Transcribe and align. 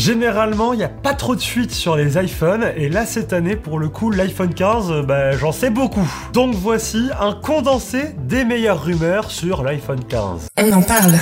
Généralement, 0.00 0.72
il 0.72 0.78
n'y 0.78 0.82
a 0.82 0.88
pas 0.88 1.12
trop 1.12 1.36
de 1.36 1.42
fuites 1.42 1.72
sur 1.72 1.94
les 1.94 2.16
iPhones, 2.16 2.72
et 2.74 2.88
là 2.88 3.04
cette 3.04 3.34
année, 3.34 3.54
pour 3.54 3.78
le 3.78 3.90
coup, 3.90 4.10
l'iPhone 4.10 4.54
15, 4.54 5.04
bah, 5.06 5.32
j'en 5.32 5.52
sais 5.52 5.68
beaucoup. 5.68 6.10
Donc 6.32 6.54
voici 6.54 7.10
un 7.20 7.34
condensé 7.34 8.14
des 8.16 8.46
meilleures 8.46 8.82
rumeurs 8.82 9.30
sur 9.30 9.62
l'iPhone 9.62 10.02
15. 10.02 10.48
On 10.56 10.72
en 10.72 10.80
parle. 10.80 11.18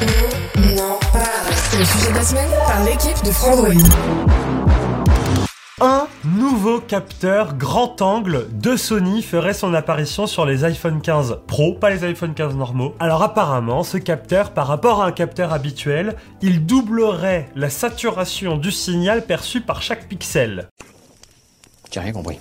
On 0.00 0.78
en 0.78 0.98
parle. 1.12 1.52
C'est 1.72 1.78
le 1.80 1.84
sujet 1.84 2.10
de 2.12 2.14
la 2.14 2.22
semaine 2.22 2.50
par 2.64 2.84
l'équipe 2.84 3.24
de 3.24 3.32
Frandroid. 3.32 3.72
Un 5.80 6.06
nouveau 6.24 6.78
capteur 6.78 7.56
grand 7.56 8.00
angle 8.00 8.46
de 8.52 8.76
Sony 8.76 9.22
ferait 9.22 9.54
son 9.54 9.74
apparition 9.74 10.28
sur 10.28 10.46
les 10.46 10.62
iPhone 10.62 11.02
15 11.02 11.40
Pro, 11.48 11.74
pas 11.74 11.90
les 11.90 12.04
iPhone 12.04 12.32
15 12.32 12.54
normaux. 12.54 12.94
Alors 13.00 13.24
apparemment, 13.24 13.82
ce 13.82 13.98
capteur, 13.98 14.52
par 14.52 14.68
rapport 14.68 15.02
à 15.02 15.06
un 15.06 15.10
capteur 15.10 15.52
habituel, 15.52 16.14
il 16.42 16.64
doublerait 16.64 17.48
la 17.56 17.70
saturation 17.70 18.56
du 18.56 18.70
signal 18.70 19.26
perçu 19.26 19.62
par 19.62 19.82
chaque 19.82 20.06
pixel. 20.06 20.68
J'ai 21.90 21.98
rien 21.98 22.12
compris. 22.12 22.38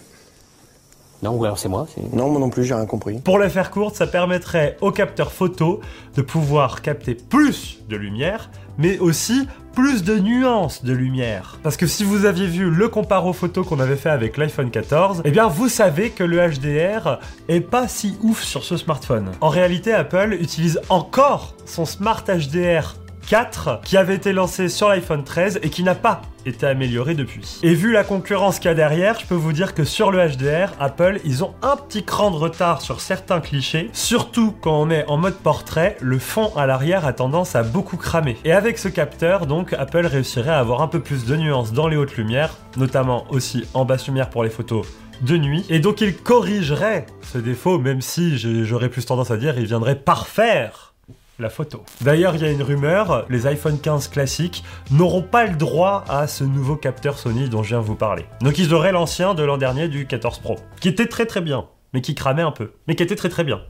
Non, 1.24 1.32
ou 1.32 1.46
alors 1.46 1.58
c'est 1.58 1.70
moi 1.70 1.88
c'est- 1.94 2.14
Non, 2.14 2.30
moi 2.30 2.40
non 2.40 2.50
plus, 2.50 2.64
j'ai 2.66 2.74
rien 2.76 2.86
compris. 2.86 3.18
Pour 3.20 3.40
la 3.40 3.50
faire 3.50 3.72
courte, 3.72 3.96
ça 3.96 4.06
permettrait 4.08 4.78
au 4.82 4.92
capteur 4.92 5.32
photo 5.32 5.80
de 6.16 6.22
pouvoir 6.22 6.82
capter 6.82 7.16
plus 7.16 7.80
de 7.90 7.96
lumière, 7.96 8.50
mais 8.78 9.00
aussi 9.00 9.48
plus 9.74 10.04
de 10.04 10.20
nuances 10.20 10.84
de 10.84 10.94
lumière. 10.94 11.58
Parce 11.64 11.78
que 11.78 11.88
si 11.88 12.04
vous 12.04 12.26
aviez 12.26 12.46
vu 12.46 12.70
le 12.70 12.90
comparo 12.90 13.34
photo 13.34 13.64
qu'on 13.64 13.80
avait 13.80 13.96
fait 13.96 14.10
avec 14.10 14.38
l'iPhone 14.38 14.70
14, 14.70 15.22
eh 15.26 15.32
bien 15.32 15.48
vous 15.48 15.70
savez 15.70 16.10
que 16.12 16.24
le 16.24 16.38
HDR 16.38 17.20
est 17.48 17.62
pas 17.62 17.88
si 17.88 18.16
ouf 18.22 18.44
sur 18.44 18.64
ce 18.64 18.78
smartphone. 18.78 19.32
En 19.42 19.50
réalité, 19.50 19.94
Apple 19.94 20.38
utilise 20.40 20.80
encore 20.90 21.56
son 21.66 21.86
Smart 21.86 22.24
HDR 22.28 22.96
4 23.28 23.82
qui 23.84 23.98
avait 23.98 24.16
été 24.16 24.34
lancé 24.34 24.70
sur 24.70 24.90
l'iPhone 24.90 25.24
13 25.24 25.60
et 25.64 25.70
qui 25.70 25.84
n'a 25.84 25.96
pas 25.96 26.22
été 26.46 26.66
amélioré 26.66 27.16
depuis. 27.16 27.60
Et 27.64 27.74
vu 27.74 27.92
la 27.92 28.04
concurrence 28.04 28.60
qu'il 28.60 28.68
y 28.68 28.72
a 28.72 28.76
derrière, 28.76 29.20
je 29.20 29.26
peux 29.26 29.36
vous 29.36 29.54
dire 29.54 29.74
que 29.74 29.84
sur 29.84 30.12
le 30.12 30.20
HDR, 30.28 30.74
Apple, 30.80 31.20
ils 31.24 31.44
ont 31.44 31.54
un 31.62 31.78
petit 31.78 32.04
cran 32.04 32.32
de 32.32 32.36
retard 32.36 32.82
sur 32.82 33.02
certains 33.02 33.40
clichés, 33.40 33.90
surtout 33.94 34.54
quand 34.62 34.82
on 34.82 34.90
est 34.90 35.06
en 35.08 35.18
mode 35.18 35.36
portrait, 35.36 35.98
le 36.02 36.20
fond 36.20 36.52
à 36.56 36.66
l'arrière 36.66 37.06
a 37.06 37.14
tendance 37.14 37.56
à 37.56 37.64
beaucoup 37.64 37.98
cramer. 37.98 38.38
Et 38.44 38.52
avec 38.52 38.78
ce 38.78 38.90
capteur, 38.90 39.46
donc, 39.46 39.74
Apple 39.74 40.06
réussirait 40.06 40.52
à 40.52 40.60
avoir 40.60 40.82
un 40.82 40.88
peu 40.88 41.00
plus 41.00 41.26
de 41.26 41.36
nuances 41.36 41.74
dans 41.74 41.88
les 41.88 41.96
hautes 41.96 42.18
lumières, 42.18 42.58
notamment 42.78 43.26
aussi 43.30 43.66
en 43.74 43.86
basse 43.86 44.08
lumière 44.08 44.30
pour 44.30 44.44
les 44.44 44.50
photos 44.50 44.86
de 45.22 45.38
nuit, 45.38 45.66
et 45.70 45.80
donc 45.80 46.02
il 46.02 46.18
corrigerait 46.18 47.06
ce 47.22 47.38
défaut, 47.38 47.80
même 47.80 48.02
si 48.02 48.38
j'aurais 48.66 48.90
plus 48.90 49.06
tendance 49.06 49.32
à 49.32 49.38
dire 49.38 49.58
il 49.58 49.66
viendrait 49.66 49.96
parfaire 49.96 50.93
la 51.40 51.50
photo. 51.50 51.84
D'ailleurs, 52.02 52.36
il 52.36 52.42
y 52.42 52.46
a 52.46 52.52
une 52.52 52.62
rumeur, 52.62 53.26
les 53.30 53.48
iPhone 53.48 53.80
15 53.80 54.08
classiques 54.10 54.64
n'auront 54.92 55.24
pas 55.24 55.46
le 55.46 55.56
droit 55.56 56.04
à 56.08 56.28
ce 56.28 56.44
nouveau 56.44 56.76
capteur 56.76 57.18
Sony 57.18 57.50
dont 57.50 57.64
je 57.64 57.70
viens 57.70 57.80
de 57.80 57.86
vous 57.86 57.96
parler. 57.96 58.26
Donc 58.42 58.60
ils 58.60 58.74
auraient 58.74 58.92
l'ancien 58.92 59.34
de 59.34 59.44
l'an 59.44 59.58
dernier 59.58 59.88
du 59.88 60.06
14 60.06 60.40
Pro, 60.40 60.58
qui 60.80 60.90
était 60.90 61.08
très 61.08 61.26
très 61.26 61.42
bien, 61.42 61.66
mais 61.94 62.02
qui 62.02 62.14
cramait 62.14 62.44
un 62.44 62.52
peu, 62.52 62.74
mais 62.88 62.96
qui 62.96 63.04
était 63.04 63.16
très 63.16 63.30
très 63.30 63.44
bien. 63.44 63.62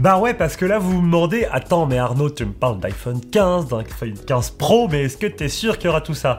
Bah 0.00 0.18
ouais, 0.18 0.32
parce 0.32 0.56
que 0.56 0.64
là 0.64 0.78
vous 0.78 0.92
vous 0.92 1.02
demandez, 1.02 1.46
attends 1.52 1.84
mais 1.84 1.98
Arnaud, 1.98 2.30
tu 2.30 2.46
me 2.46 2.52
parles 2.52 2.80
d'iPhone 2.80 3.20
15, 3.20 3.68
d'iPhone 3.68 4.14
15 4.26 4.50
Pro, 4.52 4.88
mais 4.88 5.02
est-ce 5.04 5.18
que 5.18 5.26
t'es 5.26 5.48
sûr 5.48 5.76
qu'il 5.76 5.86
y 5.86 5.88
aura 5.90 6.00
tout 6.00 6.14
ça? 6.14 6.38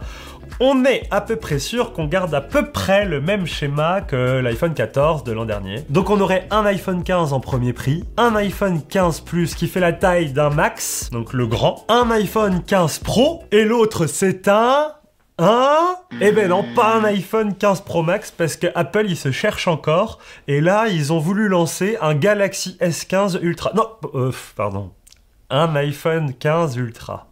On 0.59 0.85
est 0.85 1.03
à 1.11 1.21
peu 1.21 1.35
près 1.35 1.59
sûr 1.59 1.93
qu'on 1.93 2.05
garde 2.05 2.33
à 2.33 2.41
peu 2.41 2.71
près 2.71 3.05
le 3.05 3.21
même 3.21 3.45
schéma 3.45 4.01
que 4.01 4.39
l'iPhone 4.39 4.73
14 4.73 5.23
de 5.23 5.31
l'an 5.31 5.45
dernier. 5.45 5.83
Donc 5.89 6.09
on 6.09 6.19
aurait 6.19 6.47
un 6.51 6.65
iPhone 6.65 7.03
15 7.03 7.33
en 7.33 7.39
premier 7.39 7.73
prix, 7.73 8.03
un 8.17 8.35
iPhone 8.35 8.81
15 8.87 9.21
Plus 9.21 9.55
qui 9.55 9.67
fait 9.67 9.79
la 9.79 9.93
taille 9.93 10.31
d'un 10.33 10.49
Max, 10.49 11.09
donc 11.11 11.33
le 11.33 11.47
grand, 11.47 11.85
un 11.89 12.11
iPhone 12.11 12.63
15 12.63 12.99
Pro, 12.99 13.43
et 13.51 13.63
l'autre 13.63 14.07
c'est 14.07 14.47
un... 14.47 14.91
Un 15.43 15.95
Eh 16.19 16.31
ben 16.31 16.49
non, 16.49 16.63
pas 16.75 16.93
un 16.95 17.03
iPhone 17.05 17.55
15 17.55 17.81
Pro 17.81 18.03
Max 18.03 18.29
parce 18.29 18.57
que 18.57 18.67
Apple 18.75 19.05
il 19.07 19.17
se 19.17 19.31
cherche 19.31 19.67
encore 19.67 20.19
et 20.47 20.61
là 20.61 20.87
ils 20.87 21.11
ont 21.11 21.17
voulu 21.17 21.47
lancer 21.47 21.97
un 21.99 22.13
Galaxy 22.13 22.77
S15 22.79 23.39
Ultra. 23.41 23.71
Non, 23.73 23.87
euh, 24.13 24.31
pardon. 24.55 24.91
Un 25.49 25.75
iPhone 25.75 26.35
15 26.35 26.75
Ultra. 26.77 27.27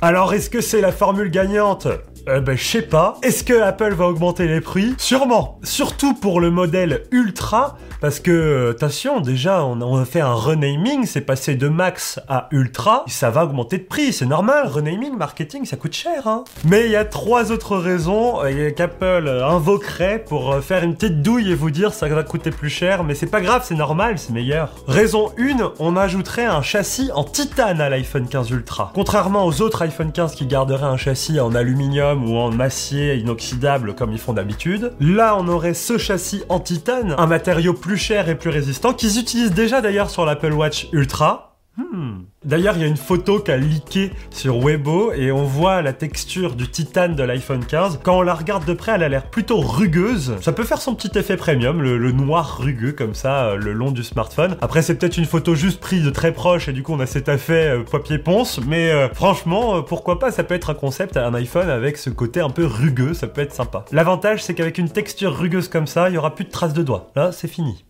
Alors 0.00 0.32
est-ce 0.32 0.48
que 0.48 0.62
c'est 0.62 0.80
la 0.80 0.92
formule 0.92 1.30
gagnante? 1.30 1.88
Euh, 2.28 2.40
ben, 2.40 2.56
je 2.56 2.64
sais 2.64 2.82
pas. 2.82 3.18
Est-ce 3.22 3.42
que 3.42 3.60
Apple 3.60 3.94
va 3.94 4.06
augmenter 4.06 4.46
les 4.46 4.60
prix? 4.60 4.94
Sûrement. 4.98 5.58
Surtout 5.62 6.14
pour 6.14 6.40
le 6.40 6.50
modèle 6.50 7.02
Ultra, 7.10 7.76
parce 8.00 8.20
que, 8.20 8.30
euh, 8.30 8.70
attention, 8.70 9.20
déjà, 9.20 9.64
on 9.64 9.96
a, 9.96 10.04
fait 10.04 10.20
un 10.20 10.32
renaming, 10.32 11.06
c'est 11.06 11.20
passé 11.20 11.54
de 11.54 11.68
Max 11.68 12.20
à 12.28 12.48
Ultra, 12.50 13.04
ça 13.08 13.30
va 13.30 13.44
augmenter 13.44 13.78
de 13.78 13.84
prix, 13.84 14.12
c'est 14.12 14.26
normal. 14.26 14.66
Renaming, 14.66 15.16
marketing, 15.16 15.64
ça 15.64 15.76
coûte 15.76 15.94
cher, 15.94 16.26
hein. 16.26 16.44
Mais 16.64 16.86
il 16.86 16.90
y 16.90 16.96
a 16.96 17.04
trois 17.04 17.50
autres 17.50 17.76
raisons 17.76 18.44
euh, 18.44 18.70
qu'Apple 18.70 19.28
invoquerait 19.28 20.24
pour 20.26 20.56
faire 20.62 20.84
une 20.84 20.94
petite 20.94 21.22
douille 21.22 21.50
et 21.50 21.54
vous 21.54 21.70
dire 21.70 21.92
ça 21.92 22.08
va 22.08 22.22
coûter 22.22 22.50
plus 22.50 22.70
cher, 22.70 23.04
mais 23.04 23.14
c'est 23.14 23.26
pas 23.26 23.40
grave, 23.40 23.62
c'est 23.64 23.74
normal, 23.74 24.18
c'est 24.18 24.32
meilleur. 24.32 24.70
Raison 24.86 25.32
1, 25.38 25.72
on 25.78 25.96
ajouterait 25.96 26.44
un 26.44 26.62
châssis 26.62 27.10
en 27.14 27.24
titane 27.24 27.80
à 27.80 27.88
l'iPhone 27.88 28.28
15 28.28 28.50
Ultra. 28.50 28.92
Contrairement 28.94 29.46
aux 29.46 29.60
autres 29.62 29.82
iPhone 29.82 30.12
15 30.12 30.34
qui 30.34 30.46
garderaient 30.46 30.84
un 30.84 30.96
châssis 30.96 31.40
en 31.40 31.54
aluminium 31.54 32.11
ou 32.14 32.36
en 32.36 32.58
acier 32.60 33.16
inoxydable 33.16 33.94
comme 33.94 34.12
ils 34.12 34.18
font 34.18 34.32
d'habitude, 34.32 34.92
là 35.00 35.36
on 35.38 35.48
aurait 35.48 35.74
ce 35.74 35.98
châssis 35.98 36.42
en 36.48 36.60
titane, 36.60 37.14
un 37.16 37.26
matériau 37.26 37.74
plus 37.74 37.96
cher 37.96 38.28
et 38.28 38.34
plus 38.34 38.50
résistant 38.50 38.92
qu'ils 38.92 39.18
utilisent 39.18 39.52
déjà 39.52 39.80
d'ailleurs 39.80 40.10
sur 40.10 40.24
l'Apple 40.24 40.52
Watch 40.52 40.88
Ultra. 40.92 41.51
Hmm. 41.76 42.24
D'ailleurs, 42.44 42.76
il 42.76 42.82
y 42.82 42.84
a 42.84 42.88
une 42.88 42.98
photo 42.98 43.38
qui 43.38 43.50
a 43.50 43.56
leaké 43.56 44.10
sur 44.30 44.58
Weibo 44.58 45.12
et 45.12 45.32
on 45.32 45.44
voit 45.44 45.80
la 45.80 45.94
texture 45.94 46.54
du 46.54 46.68
titane 46.68 47.14
de 47.14 47.22
l'iPhone 47.22 47.64
15. 47.64 48.00
Quand 48.02 48.18
on 48.18 48.22
la 48.22 48.34
regarde 48.34 48.66
de 48.66 48.74
près, 48.74 48.92
elle 48.92 49.02
a 49.02 49.08
l'air 49.08 49.24
plutôt 49.30 49.60
rugueuse. 49.60 50.36
Ça 50.42 50.52
peut 50.52 50.64
faire 50.64 50.82
son 50.82 50.94
petit 50.94 51.16
effet 51.16 51.36
premium, 51.36 51.80
le, 51.80 52.12
noir 52.12 52.58
rugueux 52.58 52.92
comme 52.92 53.14
ça, 53.14 53.46
euh, 53.46 53.56
le 53.56 53.72
long 53.72 53.90
du 53.90 54.02
smartphone. 54.02 54.56
Après, 54.60 54.82
c'est 54.82 54.96
peut-être 54.96 55.16
une 55.16 55.24
photo 55.24 55.54
juste 55.54 55.80
prise 55.80 56.04
de 56.04 56.10
très 56.10 56.32
proche 56.32 56.68
et 56.68 56.72
du 56.72 56.82
coup, 56.82 56.92
on 56.92 57.00
a 57.00 57.06
cet 57.06 57.28
effet 57.28 57.68
euh, 57.68 57.84
papier 57.84 58.18
ponce. 58.18 58.60
Mais 58.66 58.90
euh, 58.90 59.08
franchement, 59.14 59.82
pourquoi 59.82 60.18
pas 60.18 60.30
Ça 60.30 60.44
peut 60.44 60.54
être 60.54 60.68
un 60.68 60.74
concept 60.74 61.16
à 61.16 61.26
un 61.26 61.32
iPhone 61.32 61.70
avec 61.70 61.96
ce 61.96 62.10
côté 62.10 62.40
un 62.40 62.50
peu 62.50 62.66
rugueux, 62.66 63.14
ça 63.14 63.28
peut 63.28 63.40
être 63.40 63.54
sympa. 63.54 63.86
L'avantage, 63.92 64.42
c'est 64.42 64.52
qu'avec 64.52 64.76
une 64.76 64.90
texture 64.90 65.34
rugueuse 65.34 65.68
comme 65.68 65.86
ça, 65.86 66.10
il 66.10 66.16
y 66.16 66.18
aura 66.18 66.34
plus 66.34 66.44
de 66.44 66.50
traces 66.50 66.74
de 66.74 66.82
doigts. 66.82 67.10
Là, 67.16 67.32
c'est 67.32 67.48
fini. 67.48 67.82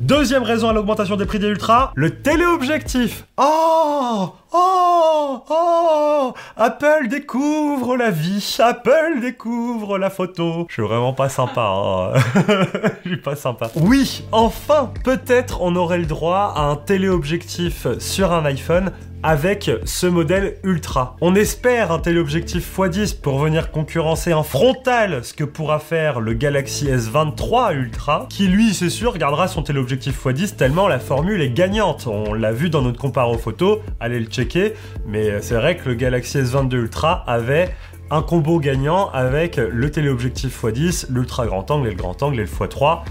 Deuxième 0.00 0.44
raison 0.44 0.70
à 0.70 0.72
l'augmentation 0.72 1.16
des 1.16 1.26
prix 1.26 1.38
des 1.38 1.48
Ultra, 1.48 1.92
le 1.94 2.10
téléobjectif. 2.22 3.26
Oh 3.36 4.32
Oh 4.50 5.44
Oh 5.50 6.34
Apple 6.56 7.08
découvre 7.08 7.98
la 7.98 8.10
vie, 8.10 8.56
Apple 8.60 9.20
découvre 9.20 9.98
la 9.98 10.08
photo. 10.08 10.66
Je 10.68 10.74
suis 10.74 10.82
vraiment 10.82 11.12
pas 11.12 11.28
sympa, 11.28 11.60
hein. 11.60 12.12
Je 13.04 13.10
suis 13.10 13.20
pas 13.20 13.36
sympa. 13.36 13.70
Oui, 13.76 14.24
enfin, 14.32 14.90
peut-être 15.04 15.60
on 15.60 15.76
aurait 15.76 15.98
le 15.98 16.06
droit 16.06 16.54
à 16.56 16.62
un 16.62 16.76
téléobjectif 16.76 17.86
sur 17.98 18.32
un 18.32 18.46
iPhone 18.46 18.92
avec 19.22 19.70
ce 19.84 20.06
modèle 20.06 20.56
ultra. 20.64 21.16
On 21.20 21.34
espère 21.34 21.92
un 21.92 21.98
téléobjectif 21.98 22.78
x10 22.78 23.20
pour 23.20 23.38
venir 23.38 23.70
concurrencer 23.70 24.32
en 24.32 24.42
frontal 24.42 25.24
ce 25.24 25.34
que 25.34 25.44
pourra 25.44 25.78
faire 25.78 26.20
le 26.20 26.32
Galaxy 26.32 26.86
S23 26.86 27.74
Ultra, 27.74 28.26
qui 28.30 28.46
lui, 28.46 28.74
c'est 28.74 28.90
sûr, 28.90 29.16
gardera 29.18 29.48
son 29.48 29.62
téléobjectif 29.62 30.24
x10 30.24 30.56
tellement 30.56 30.88
la 30.88 30.98
formule 30.98 31.40
est 31.42 31.50
gagnante. 31.50 32.06
On 32.06 32.32
l'a 32.32 32.52
vu 32.52 32.70
dans 32.70 32.82
notre 32.82 32.98
comparo 32.98 33.36
photo, 33.36 33.80
allez 34.00 34.20
le 34.20 34.26
checker, 34.26 34.74
mais 35.06 35.40
c'est 35.40 35.54
vrai 35.54 35.76
que 35.76 35.88
le 35.88 35.94
Galaxy 35.94 36.38
S22 36.38 36.74
Ultra 36.76 37.24
avait 37.26 37.74
un 38.10 38.22
combo 38.22 38.58
gagnant 38.58 39.08
avec 39.10 39.56
le 39.56 39.90
téléobjectif 39.90 40.64
x10, 40.64 41.06
l'ultra 41.10 41.46
grand 41.46 41.70
angle 41.70 41.88
et 41.88 41.90
le 41.90 41.96
grand 41.96 42.22
angle 42.22 42.40
et 42.40 42.44
le 42.44 42.48
x3 42.48 43.02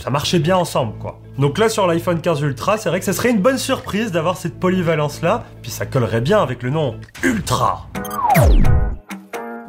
ça 0.00 0.10
marchait 0.10 0.38
bien 0.38 0.56
ensemble 0.56 0.98
quoi. 0.98 1.20
Donc 1.38 1.58
là 1.58 1.68
sur 1.68 1.86
l'iPhone 1.86 2.20
15 2.20 2.40
Ultra, 2.40 2.78
c'est 2.78 2.88
vrai 2.88 2.98
que 2.98 3.04
ça 3.04 3.12
serait 3.12 3.30
une 3.30 3.40
bonne 3.40 3.58
surprise 3.58 4.12
d'avoir 4.12 4.36
cette 4.36 4.58
polyvalence 4.58 5.22
là, 5.22 5.44
puis 5.62 5.70
ça 5.70 5.86
collerait 5.86 6.20
bien 6.20 6.42
avec 6.42 6.62
le 6.62 6.70
nom 6.70 6.96
Ultra. 7.22 7.86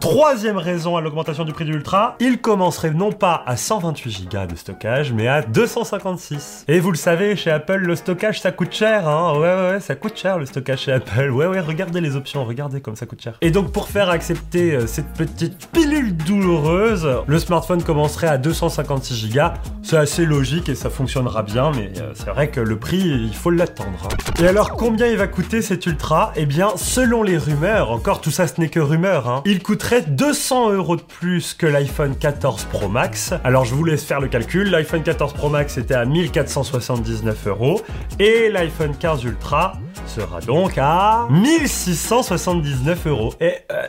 Troisième 0.02 0.58
raison 0.58 0.98
à 0.98 1.02
l'augmentation 1.02 1.44
du 1.46 1.54
prix 1.54 1.64
du 1.64 1.74
Ultra, 1.74 2.16
il 2.20 2.42
commencerait 2.42 2.90
non 2.90 3.12
pas 3.12 3.44
à 3.46 3.56
128 3.56 4.32
Go 4.32 4.46
de 4.50 4.56
stockage, 4.56 5.14
mais 5.14 5.28
à 5.28 5.44
256. 5.44 6.66
Et 6.68 6.80
vous 6.80 6.90
le 6.90 6.98
savez, 6.98 7.36
chez 7.36 7.52
Apple, 7.52 7.76
le 7.78 7.96
stockage 7.96 8.42
ça 8.42 8.52
coûte 8.52 8.74
cher, 8.74 9.08
hein. 9.08 9.34
Ouais, 9.34 9.42
ouais, 9.54 9.72
ouais, 9.74 9.80
ça 9.80 9.94
coûte 9.94 10.18
cher 10.18 10.40
le 10.40 10.48
stockage 10.48 10.80
chez 10.80 10.92
Apple. 10.94 11.30
Ouais, 11.30 11.46
ouais, 11.46 11.60
regardez 11.60 12.02
les 12.02 12.16
options, 12.16 12.44
regardez 12.44 12.82
comme 12.82 12.96
ça 12.96 13.06
coûte 13.06 13.22
cher. 13.22 13.36
Et 13.42 13.52
donc, 13.52 13.72
pour 13.72 13.90
faire 13.90 14.10
accepter 14.10 14.74
euh, 14.74 14.88
cette 14.88 15.14
petite 15.14 15.68
pilule 15.72 16.18
douloureuse, 16.18 17.08
le 17.28 17.40
smartphone 17.40 17.84
commencerait 17.84 18.28
à 18.28 18.40
256 18.40 19.30
Go. 19.32 19.42
C'est 19.84 19.98
assez 19.98 20.26
logique 20.26 20.68
et 20.68 20.76
ça 20.76 20.90
fonctionnera 20.90 21.44
bien, 21.44 21.72
mais 21.76 21.92
euh, 22.02 22.12
c'est 22.16 22.30
vrai 22.32 22.50
que 22.50 22.60
le 22.60 22.80
prix, 22.80 23.02
il 23.02 23.36
faut 23.36 23.52
l'attendre. 23.52 23.90
hein. 24.06 24.42
Et 24.44 24.48
alors, 24.48 24.72
combien 24.72 25.06
il 25.06 25.18
va 25.18 25.28
coûter 25.28 25.62
cet 25.62 25.86
Ultra? 25.86 26.34
Eh 26.36 26.48
bien, 26.48 26.70
selon 26.76 27.22
les 27.22 27.38
rumeurs, 27.38 27.92
encore 27.92 28.20
tout 28.20 28.32
ça 28.32 28.48
ce 28.48 28.60
n'est 28.60 28.70
que 28.70 28.80
rumeur, 28.80 29.30
hein, 29.30 29.44
il 29.46 29.62
coûterait 29.62 29.91
200 30.00 30.72
euros 30.72 30.96
de 30.96 31.02
plus 31.02 31.54
que 31.54 31.66
l'iPhone 31.66 32.16
14 32.16 32.64
Pro 32.66 32.88
Max. 32.88 33.34
Alors, 33.44 33.66
je 33.66 33.76
vous 33.76 33.84
laisse 33.84 34.06
faire 34.06 34.22
le 34.22 34.30
calcul. 34.30 34.70
L'iPhone 34.70 35.04
14 35.04 35.34
Pro 35.34 35.50
Max 35.50 35.78
était 35.78 35.96
à 35.96 36.06
1479 36.06 37.48
euros 37.48 37.82
et 38.18 38.50
l'iPhone 38.50 38.96
15 38.98 39.26
Ultra 39.26 39.74
sera 40.08 40.40
donc 40.40 40.78
à 40.78 41.28
1679 41.30 43.08
euros. 43.08 43.34
Et 43.42 43.56
euh, 43.72 43.88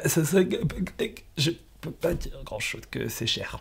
je 1.38 1.50
peux 1.81 1.90
pas 1.93 2.14
dire 2.14 2.32
grand 2.44 2.58
chose 2.58 2.82
que 2.90 3.08
c'est 3.08 3.28
cher. 3.28 3.60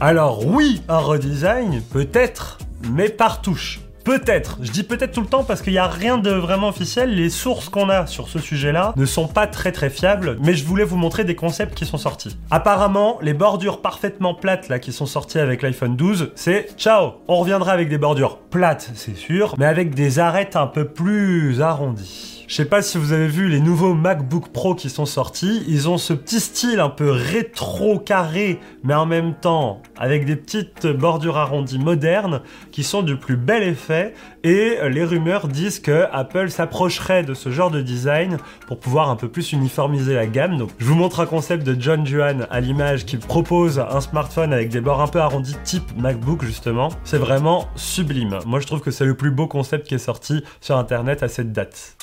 Alors 0.00 0.46
oui, 0.46 0.80
un 0.88 0.98
redesign, 0.98 1.82
peut-être, 1.92 2.58
mais 2.90 3.10
par 3.10 3.42
touche. 3.42 3.83
Peut-être, 4.04 4.58
je 4.60 4.70
dis 4.70 4.82
peut-être 4.82 5.12
tout 5.12 5.22
le 5.22 5.26
temps 5.26 5.44
parce 5.44 5.62
qu'il 5.62 5.72
n'y 5.72 5.78
a 5.78 5.86
rien 5.86 6.18
de 6.18 6.30
vraiment 6.30 6.68
officiel, 6.68 7.14
les 7.14 7.30
sources 7.30 7.70
qu'on 7.70 7.88
a 7.88 8.06
sur 8.06 8.28
ce 8.28 8.38
sujet-là 8.38 8.92
ne 8.96 9.06
sont 9.06 9.26
pas 9.26 9.46
très 9.46 9.72
très 9.72 9.88
fiables, 9.88 10.36
mais 10.42 10.52
je 10.52 10.66
voulais 10.66 10.84
vous 10.84 10.98
montrer 10.98 11.24
des 11.24 11.34
concepts 11.34 11.74
qui 11.74 11.86
sont 11.86 11.96
sortis. 11.96 12.36
Apparemment, 12.50 13.18
les 13.22 13.32
bordures 13.32 13.80
parfaitement 13.80 14.34
plates 14.34 14.68
là 14.68 14.78
qui 14.78 14.92
sont 14.92 15.06
sorties 15.06 15.38
avec 15.38 15.62
l'iPhone 15.62 15.96
12, 15.96 16.32
c'est 16.34 16.68
ciao, 16.76 17.14
on 17.28 17.36
reviendra 17.36 17.72
avec 17.72 17.88
des 17.88 17.96
bordures 17.96 18.36
plates, 18.36 18.90
c'est 18.94 19.16
sûr, 19.16 19.54
mais 19.56 19.64
avec 19.64 19.94
des 19.94 20.18
arêtes 20.18 20.54
un 20.54 20.66
peu 20.66 20.84
plus 20.84 21.62
arrondies. 21.62 22.33
Je 22.46 22.56
sais 22.56 22.66
pas 22.66 22.82
si 22.82 22.98
vous 22.98 23.12
avez 23.12 23.26
vu 23.26 23.48
les 23.48 23.60
nouveaux 23.60 23.94
MacBook 23.94 24.50
Pro 24.50 24.74
qui 24.74 24.90
sont 24.90 25.06
sortis, 25.06 25.64
ils 25.66 25.88
ont 25.88 25.96
ce 25.96 26.12
petit 26.12 26.40
style 26.40 26.78
un 26.78 26.90
peu 26.90 27.10
rétro 27.10 27.98
carré, 27.98 28.60
mais 28.82 28.92
en 28.94 29.06
même 29.06 29.34
temps 29.34 29.80
avec 29.96 30.26
des 30.26 30.36
petites 30.36 30.86
bordures 30.86 31.38
arrondies 31.38 31.78
modernes 31.78 32.42
qui 32.70 32.82
sont 32.82 33.02
du 33.02 33.16
plus 33.16 33.36
bel 33.36 33.62
effet 33.62 34.12
et 34.42 34.76
les 34.90 35.04
rumeurs 35.04 35.48
disent 35.48 35.80
que 35.80 36.06
Apple 36.12 36.50
s'approcherait 36.50 37.22
de 37.22 37.32
ce 37.32 37.50
genre 37.50 37.70
de 37.70 37.80
design 37.80 38.36
pour 38.66 38.78
pouvoir 38.78 39.08
un 39.08 39.16
peu 39.16 39.28
plus 39.28 39.52
uniformiser 39.52 40.14
la 40.14 40.26
gamme. 40.26 40.66
Je 40.78 40.84
vous 40.84 40.94
montre 40.94 41.20
un 41.20 41.26
concept 41.26 41.64
de 41.64 41.80
John 41.80 42.06
Juan 42.06 42.46
à 42.50 42.60
l'image 42.60 43.06
qui 43.06 43.16
propose 43.16 43.78
un 43.78 44.00
smartphone 44.02 44.52
avec 44.52 44.68
des 44.68 44.82
bords 44.82 45.00
un 45.00 45.08
peu 45.08 45.20
arrondis 45.20 45.56
type 45.64 45.96
MacBook 45.96 46.44
justement. 46.44 46.90
C'est 47.04 47.18
vraiment 47.18 47.68
sublime. 47.74 48.38
Moi 48.44 48.60
je 48.60 48.66
trouve 48.66 48.80
que 48.80 48.90
c'est 48.90 49.06
le 49.06 49.14
plus 49.14 49.30
beau 49.30 49.46
concept 49.46 49.86
qui 49.88 49.94
est 49.94 49.98
sorti 49.98 50.44
sur 50.60 50.76
internet 50.76 51.22
à 51.22 51.28
cette 51.28 51.52
date. 51.52 51.96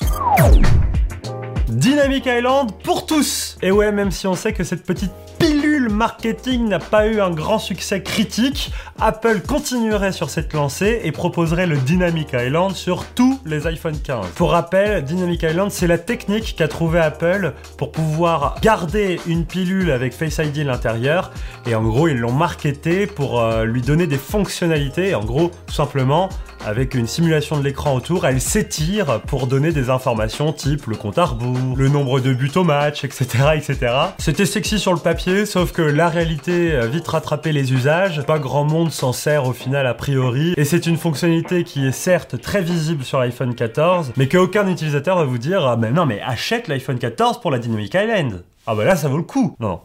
Dynamic 1.68 2.26
Island 2.26 2.70
pour 2.84 3.06
tous 3.06 3.56
Et 3.62 3.70
ouais, 3.70 3.92
même 3.92 4.10
si 4.10 4.26
on 4.26 4.34
sait 4.34 4.52
que 4.52 4.64
cette 4.64 4.84
petite 4.84 5.12
pilule 5.38 5.88
marketing 5.88 6.68
n'a 6.68 6.78
pas 6.78 7.08
eu 7.08 7.20
un 7.20 7.30
grand 7.30 7.58
succès 7.58 8.02
critique, 8.02 8.70
Apple 9.00 9.40
continuerait 9.40 10.12
sur 10.12 10.30
cette 10.30 10.52
lancée 10.52 11.00
et 11.02 11.10
proposerait 11.10 11.66
le 11.66 11.76
Dynamic 11.78 12.34
Island 12.34 12.76
sur 12.76 13.04
tous 13.06 13.40
les 13.44 13.66
iPhone 13.66 13.98
15. 13.98 14.26
Pour 14.36 14.52
rappel, 14.52 15.02
Dynamic 15.02 15.42
Island, 15.42 15.70
c'est 15.70 15.88
la 15.88 15.98
technique 15.98 16.54
qu'a 16.56 16.68
trouvé 16.68 17.00
Apple 17.00 17.54
pour 17.76 17.90
pouvoir 17.90 18.56
garder 18.62 19.20
une 19.26 19.44
pilule 19.44 19.90
avec 19.90 20.12
Face 20.12 20.38
ID 20.38 20.60
à 20.60 20.64
l'intérieur 20.64 21.32
et 21.66 21.74
en 21.74 21.82
gros, 21.82 22.06
ils 22.06 22.18
l'ont 22.18 22.32
marketé 22.32 23.06
pour 23.06 23.40
euh, 23.40 23.64
lui 23.64 23.82
donner 23.82 24.06
des 24.06 24.18
fonctionnalités. 24.18 25.14
En 25.14 25.24
gros, 25.24 25.50
tout 25.66 25.74
simplement, 25.74 26.28
avec 26.66 26.94
une 26.94 27.06
simulation 27.06 27.58
de 27.58 27.64
l'écran 27.64 27.94
autour, 27.94 28.26
elle 28.26 28.40
s'étire 28.40 29.20
pour 29.22 29.46
donner 29.46 29.72
des 29.72 29.90
informations 29.90 30.52
type 30.52 30.86
le 30.86 30.96
compte 30.96 31.18
à 31.18 31.24
rebours, 31.24 31.76
le 31.76 31.88
nombre 31.88 32.20
de 32.20 32.32
buts 32.32 32.50
au 32.54 32.64
match, 32.64 33.04
etc. 33.04 33.24
etc. 33.54 33.94
C'était 34.18 34.46
sexy 34.46 34.78
sur 34.78 34.92
le 34.92 34.98
papier, 34.98 35.46
sauf 35.46 35.72
que 35.72 35.82
la 35.82 36.08
réalité 36.08 36.78
vite 36.90 37.08
rattrapé 37.08 37.52
les 37.52 37.72
usages, 37.72 38.22
pas 38.22 38.38
grand 38.38 38.64
monde 38.64 38.90
s'en 38.90 39.12
sert 39.12 39.46
au 39.46 39.52
final 39.52 39.86
a 39.86 39.94
priori, 39.94 40.54
et 40.56 40.64
c'est 40.64 40.86
une 40.86 40.96
fonctionnalité 40.96 41.64
qui 41.64 41.86
est 41.86 41.92
certes 41.92 42.40
très 42.40 42.62
visible 42.62 43.04
sur 43.04 43.18
l'iPhone 43.18 43.54
14, 43.54 44.12
mais 44.16 44.28
qu'aucun 44.28 44.68
utilisateur 44.68 45.16
va 45.16 45.24
vous 45.24 45.38
dire 45.38 45.66
ah 45.66 45.76
mais 45.76 45.90
non 45.90 46.06
mais 46.06 46.20
achète 46.20 46.68
l'iPhone 46.68 46.98
14 46.98 47.40
pour 47.40 47.50
la 47.50 47.58
Dynamic 47.58 47.94
Island. 47.94 48.44
Ah 48.66 48.74
bah 48.74 48.84
là 48.84 48.96
ça 48.96 49.08
vaut 49.08 49.16
le 49.16 49.22
coup. 49.22 49.56
Non, 49.60 49.68
non. 49.68 49.80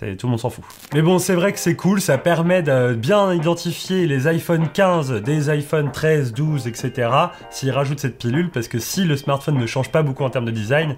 Tout 0.00 0.26
le 0.26 0.30
monde 0.30 0.40
s'en 0.40 0.48
fout. 0.48 0.64
Mais 0.94 1.02
bon, 1.02 1.18
c'est 1.18 1.34
vrai 1.34 1.52
que 1.52 1.58
c'est 1.58 1.76
cool, 1.76 2.00
ça 2.00 2.16
permet 2.16 2.62
de 2.62 2.94
bien 2.94 3.34
identifier 3.34 4.06
les 4.06 4.26
iPhone 4.26 4.70
15 4.72 5.22
des 5.22 5.50
iPhone 5.50 5.92
13, 5.92 6.32
12, 6.32 6.66
etc. 6.66 7.10
S'ils 7.50 7.70
rajoutent 7.70 8.00
cette 8.00 8.16
pilule, 8.16 8.50
parce 8.50 8.66
que 8.66 8.78
si 8.78 9.04
le 9.04 9.18
smartphone 9.18 9.58
ne 9.58 9.66
change 9.66 9.90
pas 9.90 10.02
beaucoup 10.02 10.24
en 10.24 10.30
termes 10.30 10.46
de 10.46 10.50
design, 10.50 10.96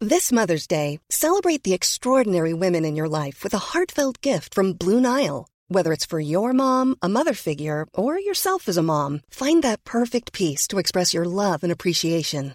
This 0.00 0.32
Mother's 0.32 0.66
Day, 0.66 1.00
celebrate 1.08 1.62
the 1.62 1.72
extraordinary 1.72 2.52
women 2.52 2.84
in 2.84 2.94
your 2.94 3.08
life 3.08 3.42
with 3.42 3.54
a 3.54 3.72
heartfelt 3.72 4.20
gift 4.20 4.54
from 4.54 4.74
Blue 4.74 5.00
Nile. 5.00 5.46
Whether 5.68 5.92
it's 5.92 6.04
for 6.04 6.20
your 6.20 6.52
mom, 6.52 6.94
a 7.00 7.08
mother 7.08 7.32
figure, 7.32 7.86
or 7.94 8.18
yourself 8.18 8.68
as 8.68 8.76
a 8.76 8.82
mom, 8.82 9.20
find 9.30 9.62
that 9.62 9.82
perfect 9.84 10.32
piece 10.32 10.68
to 10.68 10.78
express 10.78 11.14
your 11.14 11.24
love 11.24 11.62
and 11.62 11.72
appreciation. 11.72 12.54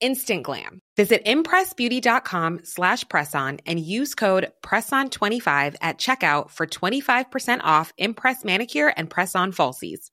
Instant 0.00 0.42
glam. 0.42 0.80
Visit 0.96 1.24
impressbeauty.com 1.24 2.60
slash 2.64 3.04
presson 3.04 3.60
and 3.66 3.78
use 3.78 4.14
code 4.14 4.50
PRESSON25 4.62 5.76
at 5.80 5.98
checkout 5.98 6.50
for 6.50 6.66
25% 6.66 7.60
off 7.62 7.92
Impress 7.98 8.44
Manicure 8.44 8.92
and 8.96 9.08
Press-On 9.08 9.52
Falsies. 9.52 10.10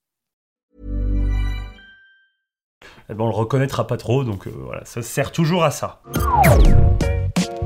eh 3.09 3.13
ben, 3.13 3.23
on 3.25 3.27
le 3.27 3.35
reconnaîtra 3.35 3.87
pas 3.87 3.97
trop, 3.97 4.23
donc 4.23 4.47
euh, 4.47 4.51
voilà, 4.51 4.85
ça 4.85 5.01
sert 5.01 5.31
toujours 5.31 5.63
à 5.63 5.71
ça. 5.71 6.01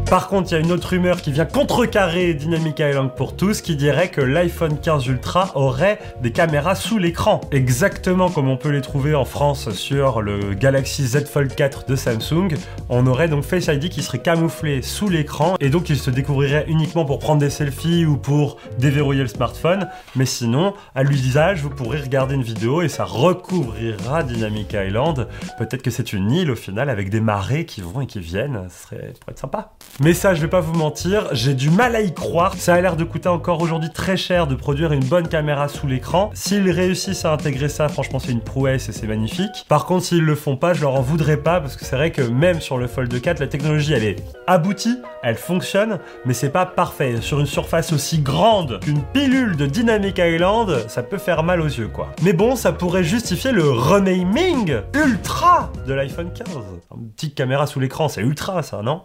Par 0.09 0.29
contre, 0.29 0.51
il 0.51 0.53
y 0.53 0.57
a 0.57 0.61
une 0.61 0.71
autre 0.71 0.87
rumeur 0.87 1.21
qui 1.21 1.33
vient 1.33 1.43
contrecarrer 1.43 2.33
Dynamic 2.33 2.79
Island 2.79 3.11
pour 3.13 3.35
tous 3.35 3.59
qui 3.59 3.75
dirait 3.75 4.09
que 4.09 4.21
l'iPhone 4.21 4.79
15 4.79 5.05
Ultra 5.07 5.51
aurait 5.55 5.99
des 6.21 6.31
caméras 6.31 6.75
sous 6.75 6.97
l'écran. 6.97 7.41
Exactement 7.51 8.29
comme 8.29 8.47
on 8.47 8.55
peut 8.55 8.69
les 8.69 8.79
trouver 8.79 9.15
en 9.15 9.25
France 9.25 9.69
sur 9.71 10.21
le 10.21 10.53
Galaxy 10.53 11.05
Z 11.05 11.25
Fold 11.25 11.53
4 11.53 11.87
de 11.87 11.97
Samsung. 11.97 12.55
On 12.87 13.05
aurait 13.05 13.27
donc 13.27 13.43
Face 13.43 13.67
ID 13.67 13.89
qui 13.89 14.01
serait 14.01 14.19
camouflé 14.19 14.81
sous 14.81 15.09
l'écran 15.09 15.55
et 15.59 15.69
donc 15.69 15.89
il 15.89 15.97
se 15.97 16.09
découvrirait 16.09 16.63
uniquement 16.69 17.03
pour 17.03 17.19
prendre 17.19 17.41
des 17.41 17.49
selfies 17.49 18.05
ou 18.05 18.15
pour 18.15 18.55
déverrouiller 18.79 19.23
le 19.23 19.27
smartphone. 19.27 19.89
Mais 20.15 20.25
sinon, 20.25 20.73
à 20.95 21.03
l'usage, 21.03 21.63
vous 21.63 21.69
pourrez 21.69 21.99
regarder 21.99 22.35
une 22.35 22.43
vidéo 22.43 22.81
et 22.81 22.87
ça 22.87 23.03
recouvrira 23.03 24.23
Dynamic 24.23 24.71
Island. 24.71 25.27
Peut-être 25.57 25.81
que 25.81 25.91
c'est 25.91 26.13
une 26.13 26.31
île 26.31 26.49
au 26.49 26.55
final 26.55 26.89
avec 26.89 27.09
des 27.09 27.19
marées 27.19 27.65
qui 27.65 27.81
vont 27.81 27.99
et 27.99 28.07
qui 28.07 28.21
viennent. 28.21 28.67
Ce 28.69 28.83
serait, 28.83 28.95
ça 28.95 29.19
pourrait 29.19 29.31
être 29.31 29.39
sympa. 29.39 29.73
Mais 29.99 30.13
ça, 30.13 30.35
je 30.35 30.41
vais 30.41 30.47
pas 30.47 30.59
vous 30.59 30.75
mentir, 30.75 31.27
j'ai 31.31 31.55
du 31.55 31.71
mal 31.71 31.95
à 31.95 32.01
y 32.01 32.13
croire. 32.13 32.53
Ça 32.55 32.75
a 32.75 32.81
l'air 32.81 32.95
de 32.95 33.03
coûter 33.03 33.29
encore 33.29 33.61
aujourd'hui 33.61 33.89
très 33.91 34.15
cher 34.15 34.45
de 34.45 34.53
produire 34.53 34.91
une 34.91 35.03
bonne 35.03 35.27
caméra 35.27 35.67
sous 35.67 35.87
l'écran. 35.87 36.29
S'ils 36.35 36.69
réussissent 36.69 37.25
à 37.25 37.31
intégrer 37.33 37.67
ça, 37.67 37.89
franchement, 37.89 38.19
c'est 38.19 38.31
une 38.31 38.41
prouesse 38.41 38.89
et 38.89 38.91
c'est 38.91 39.07
magnifique. 39.07 39.65
Par 39.67 39.85
contre, 39.85 40.05
s'ils 40.05 40.23
le 40.23 40.35
font 40.35 40.55
pas, 40.55 40.75
je 40.75 40.81
leur 40.81 40.93
en 40.93 41.01
voudrais 41.01 41.37
pas 41.37 41.59
parce 41.59 41.75
que 41.75 41.83
c'est 41.83 41.95
vrai 41.95 42.11
que 42.11 42.21
même 42.21 42.61
sur 42.61 42.77
le 42.77 42.85
Fold 42.85 43.19
4, 43.19 43.39
la 43.39 43.47
technologie, 43.47 43.93
elle 43.93 44.03
est 44.03 44.17
aboutie, 44.45 44.99
elle 45.23 45.35
fonctionne, 45.35 45.97
mais 46.25 46.35
c'est 46.35 46.51
pas 46.51 46.67
parfait. 46.67 47.15
Sur 47.21 47.39
une 47.39 47.47
surface 47.47 47.91
aussi 47.91 48.19
grande 48.19 48.79
qu'une 48.81 49.01
pilule 49.01 49.55
de 49.55 49.65
Dynamic 49.65 50.19
Island, 50.19 50.85
ça 50.89 51.01
peut 51.01 51.17
faire 51.17 51.41
mal 51.41 51.59
aux 51.59 51.65
yeux, 51.65 51.87
quoi. 51.87 52.09
Mais 52.21 52.33
bon, 52.33 52.55
ça 52.55 52.71
pourrait 52.71 53.03
justifier 53.03 53.51
le 53.51 53.71
renaming 53.71 54.75
ultra 54.93 55.71
de 55.87 55.93
l'iPhone 55.93 56.31
15. 56.31 56.55
Une 56.95 57.09
petite 57.09 57.33
caméra 57.33 57.65
sous 57.65 57.79
l'écran, 57.79 58.09
c'est 58.09 58.21
ultra, 58.21 58.61
ça, 58.61 58.83
non? 58.83 59.01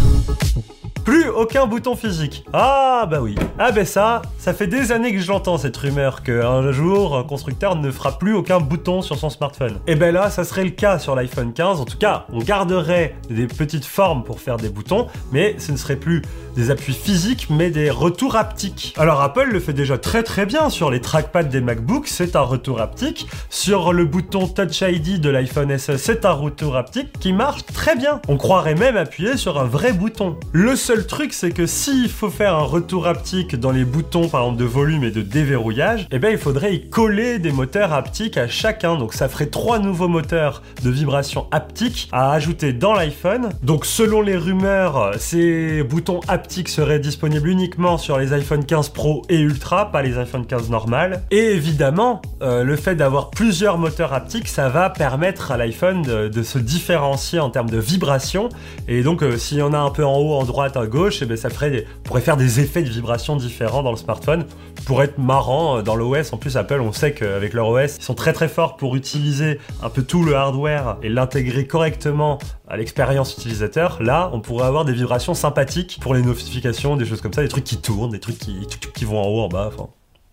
you. 0.00 0.79
Plus 1.10 1.28
aucun 1.28 1.66
bouton 1.66 1.96
physique. 1.96 2.44
Ah 2.52 3.04
bah 3.10 3.18
oui. 3.20 3.34
Ah 3.58 3.72
bah 3.72 3.84
ça, 3.84 4.22
ça 4.38 4.54
fait 4.54 4.68
des 4.68 4.92
années 4.92 5.12
que 5.12 5.18
je 5.18 5.26
l'entends 5.26 5.58
cette 5.58 5.76
rumeur 5.76 6.22
qu'un 6.22 6.70
jour 6.70 7.16
un 7.16 7.24
constructeur 7.24 7.74
ne 7.74 7.90
fera 7.90 8.16
plus 8.16 8.32
aucun 8.32 8.60
bouton 8.60 9.02
sur 9.02 9.18
son 9.18 9.28
smartphone. 9.28 9.80
Et 9.88 9.96
ben 9.96 10.14
là, 10.14 10.30
ça 10.30 10.44
serait 10.44 10.62
le 10.62 10.70
cas 10.70 11.00
sur 11.00 11.16
l'iPhone 11.16 11.52
15. 11.52 11.80
En 11.80 11.84
tout 11.84 11.98
cas, 11.98 12.26
on 12.32 12.38
garderait 12.38 13.16
des 13.28 13.48
petites 13.48 13.86
formes 13.86 14.22
pour 14.22 14.38
faire 14.38 14.56
des 14.56 14.68
boutons, 14.68 15.08
mais 15.32 15.56
ce 15.58 15.72
ne 15.72 15.76
serait 15.76 15.96
plus 15.96 16.22
des 16.54 16.70
appuis 16.70 16.94
physiques, 16.94 17.48
mais 17.50 17.70
des 17.70 17.90
retours 17.90 18.36
haptiques. 18.36 18.94
Alors 18.96 19.20
Apple 19.20 19.48
le 19.50 19.60
fait 19.60 19.72
déjà 19.72 19.98
très 19.98 20.22
très 20.22 20.46
bien 20.46 20.70
sur 20.70 20.90
les 20.90 21.00
trackpads 21.00 21.44
des 21.44 21.60
MacBooks, 21.60 22.08
c'est 22.08 22.36
un 22.36 22.42
retour 22.42 22.80
haptique. 22.80 23.26
Sur 23.48 23.92
le 23.92 24.04
bouton 24.04 24.46
Touch 24.46 24.82
ID 24.82 25.20
de 25.20 25.30
l'iPhone 25.30 25.76
SE, 25.76 25.96
c'est 25.96 26.24
un 26.24 26.32
retour 26.32 26.76
haptique 26.76 27.18
qui 27.18 27.32
marche 27.32 27.64
très 27.66 27.96
bien. 27.96 28.20
On 28.28 28.36
croirait 28.36 28.74
même 28.74 28.96
appuyer 28.96 29.36
sur 29.36 29.58
un 29.58 29.64
vrai 29.64 29.92
bouton. 29.92 30.36
Le 30.52 30.76
seul 30.76 30.99
truc, 31.06 31.32
c'est 31.32 31.50
que 31.50 31.66
s'il 31.66 32.08
faut 32.08 32.30
faire 32.30 32.54
un 32.54 32.64
retour 32.64 33.06
haptique 33.06 33.56
dans 33.56 33.70
les 33.70 33.84
boutons, 33.84 34.28
par 34.28 34.42
exemple 34.42 34.58
de 34.58 34.64
volume 34.64 35.04
et 35.04 35.10
de 35.10 35.22
déverrouillage, 35.22 36.06
eh 36.10 36.18
bien 36.18 36.30
il 36.30 36.38
faudrait 36.38 36.74
y 36.74 36.88
coller 36.88 37.38
des 37.38 37.52
moteurs 37.52 37.92
haptiques 37.92 38.36
à 38.36 38.48
chacun. 38.48 38.96
Donc 38.96 39.12
ça 39.14 39.28
ferait 39.28 39.46
trois 39.46 39.78
nouveaux 39.78 40.08
moteurs 40.08 40.62
de 40.82 40.90
vibration 40.90 41.46
haptique 41.50 42.08
à 42.12 42.32
ajouter 42.32 42.72
dans 42.72 42.92
l'iPhone. 42.92 43.50
Donc 43.62 43.86
selon 43.86 44.22
les 44.22 44.36
rumeurs, 44.36 45.12
ces 45.18 45.82
boutons 45.82 46.20
haptiques 46.28 46.68
seraient 46.68 46.98
disponibles 46.98 47.48
uniquement 47.48 47.98
sur 47.98 48.18
les 48.18 48.32
iPhone 48.32 48.64
15 48.64 48.90
Pro 48.90 49.22
et 49.28 49.38
Ultra, 49.38 49.90
pas 49.92 50.02
les 50.02 50.18
iPhone 50.18 50.46
15 50.46 50.70
normales. 50.70 51.22
Et 51.30 51.52
évidemment, 51.52 52.22
euh, 52.42 52.64
le 52.64 52.76
fait 52.76 52.94
d'avoir 52.94 53.30
plusieurs 53.30 53.78
moteurs 53.78 54.12
haptiques, 54.12 54.48
ça 54.48 54.68
va 54.68 54.90
permettre 54.90 55.52
à 55.52 55.56
l'iPhone 55.56 56.02
de, 56.02 56.28
de 56.28 56.42
se 56.42 56.58
différencier 56.58 57.40
en 57.40 57.50
termes 57.50 57.70
de 57.70 57.78
vibration. 57.78 58.48
Et 58.88 59.02
donc, 59.02 59.22
euh, 59.22 59.36
s'il 59.36 59.58
y 59.58 59.62
en 59.62 59.72
a 59.72 59.78
un 59.78 59.90
peu 59.90 60.04
en 60.04 60.16
haut, 60.18 60.34
en 60.34 60.44
droite, 60.44 60.76
à 60.80 60.86
gauche, 60.86 61.22
et 61.22 61.26
ben 61.26 61.36
ça 61.36 61.50
ferait 61.50 61.70
des- 61.70 61.86
pourrait 62.04 62.20
faire 62.20 62.36
des 62.36 62.60
effets 62.60 62.82
de 62.82 62.88
vibration 62.88 63.36
différents 63.36 63.82
dans 63.82 63.90
le 63.92 63.96
smartphone 63.96 64.44
pour 64.86 65.02
être 65.02 65.18
marrant 65.18 65.78
euh, 65.78 65.82
dans 65.82 65.94
l'OS. 65.94 66.32
En 66.32 66.36
plus, 66.36 66.56
Apple, 66.56 66.80
on 66.80 66.92
sait 66.92 67.12
qu'avec 67.12 67.52
leur 67.52 67.68
OS, 67.68 67.96
ils 67.98 68.02
sont 68.02 68.14
très 68.14 68.32
très 68.32 68.48
forts 68.48 68.76
pour 68.76 68.96
utiliser 68.96 69.60
un 69.82 69.90
peu 69.90 70.02
tout 70.02 70.24
le 70.24 70.34
hardware 70.34 70.96
et 71.02 71.08
l'intégrer 71.08 71.66
correctement 71.66 72.38
à 72.68 72.76
l'expérience 72.76 73.34
utilisateur. 73.36 74.02
Là, 74.02 74.30
on 74.32 74.40
pourrait 74.40 74.66
avoir 74.66 74.84
des 74.84 74.92
vibrations 74.92 75.34
sympathiques 75.34 75.98
pour 76.00 76.14
les 76.14 76.22
notifications, 76.22 76.96
des 76.96 77.04
choses 77.04 77.20
comme 77.20 77.32
ça, 77.32 77.42
des 77.42 77.48
trucs 77.48 77.64
qui 77.64 77.76
tournent, 77.80 78.10
des 78.10 78.20
trucs 78.20 78.38
qui, 78.38 78.66
qui 78.94 79.04
vont 79.04 79.20
en 79.20 79.26
haut, 79.28 79.40
en 79.42 79.48
bas. 79.48 79.70
Enfin, 79.74 79.88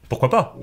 pourquoi 0.09 0.29
pas? 0.29 0.57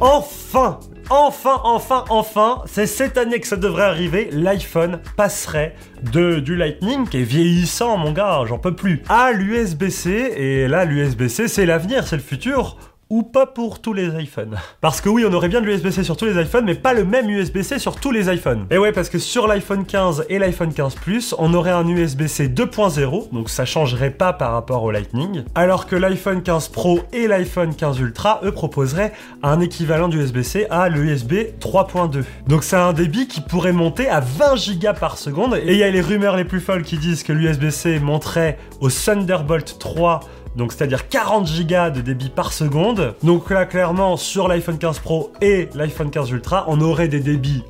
Enfin 0.00 0.78
Enfin, 1.08 1.60
enfin, 1.62 2.04
enfin, 2.08 2.62
c'est 2.66 2.88
cette 2.88 3.16
année 3.16 3.38
que 3.38 3.46
ça 3.46 3.56
devrait 3.56 3.84
arriver, 3.84 4.28
l'iPhone 4.32 4.98
passerait 5.16 5.76
de 6.02 6.40
du 6.40 6.56
Lightning, 6.56 7.08
qui 7.08 7.18
est 7.18 7.22
vieillissant 7.22 7.96
mon 7.96 8.10
gars, 8.10 8.42
j'en 8.44 8.58
peux 8.58 8.74
plus, 8.74 9.04
à 9.08 9.30
l'USB-C, 9.30 10.10
et 10.36 10.66
là 10.66 10.84
l'USB-C 10.84 11.46
c'est 11.46 11.64
l'avenir, 11.64 12.08
c'est 12.08 12.16
le 12.16 12.22
futur, 12.22 12.76
ou 13.08 13.22
pas 13.22 13.46
pour 13.46 13.80
tous 13.80 13.92
les 13.92 14.08
iPhones. 14.20 14.56
Parce 14.80 15.00
que 15.00 15.08
oui, 15.08 15.24
on 15.28 15.32
aurait 15.32 15.48
bien 15.48 15.60
de 15.60 15.66
l'USB-C 15.66 16.02
sur 16.02 16.16
tous 16.16 16.24
les 16.24 16.40
iPhones, 16.40 16.64
mais 16.64 16.74
pas 16.74 16.92
le 16.92 17.04
même 17.04 17.30
USB-C 17.30 17.78
sur 17.78 17.96
tous 17.96 18.10
les 18.10 18.32
iPhones. 18.32 18.66
Et 18.70 18.78
ouais, 18.78 18.92
parce 18.92 19.08
que 19.08 19.18
sur 19.18 19.46
l'iPhone 19.46 19.84
15 19.84 20.26
et 20.28 20.38
l'iPhone 20.38 20.72
15 20.72 20.96
Plus, 20.96 21.34
on 21.38 21.54
aurait 21.54 21.70
un 21.70 21.86
USB-C 21.86 22.48
2.0, 22.48 23.32
donc 23.32 23.48
ça 23.48 23.64
changerait 23.64 24.10
pas 24.10 24.32
par 24.32 24.52
rapport 24.52 24.82
au 24.82 24.90
Lightning, 24.90 25.44
alors 25.54 25.86
que 25.86 25.94
l'iPhone 25.94 26.42
15 26.42 26.68
Pro 26.68 27.00
et 27.12 27.28
l'iPhone 27.28 27.74
15 27.74 28.00
Ultra, 28.00 28.40
eux, 28.44 28.52
proposeraient 28.52 29.12
un 29.42 29.60
équivalent 29.60 30.08
d'USB-C 30.08 30.66
à 30.70 30.88
l'USB 30.88 31.32
3.2. 31.60 32.24
Donc 32.48 32.64
c'est 32.64 32.76
un 32.76 32.92
débit 32.92 33.28
qui 33.28 33.40
pourrait 33.40 33.72
monter 33.72 34.08
à 34.08 34.20
20 34.20 34.56
gigas 34.56 34.94
par 34.94 35.18
seconde, 35.18 35.54
et 35.56 35.72
il 35.72 35.78
y 35.78 35.84
a 35.84 35.90
les 35.90 36.00
rumeurs 36.00 36.36
les 36.36 36.44
plus 36.44 36.60
folles 36.60 36.82
qui 36.82 36.98
disent 36.98 37.22
que 37.22 37.32
l'USB-C 37.32 38.00
monterait 38.00 38.58
au 38.80 38.90
Thunderbolt 38.90 39.76
3 39.78 40.20
donc 40.56 40.72
c'est-à-dire 40.72 41.08
40 41.08 41.46
gigas 41.46 41.90
de 41.90 42.00
débit 42.00 42.30
par 42.30 42.52
seconde. 42.52 43.14
Donc 43.22 43.50
là 43.50 43.66
clairement 43.66 44.16
sur 44.16 44.48
l'iPhone 44.48 44.78
15 44.78 44.98
Pro 45.00 45.32
et 45.40 45.68
l'iPhone 45.74 46.10
15 46.10 46.30
Ultra, 46.30 46.64
on 46.68 46.80
aurait 46.80 47.08
des 47.08 47.20
débits 47.20 47.62